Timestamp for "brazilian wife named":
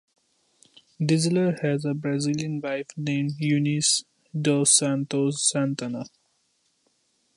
1.93-3.33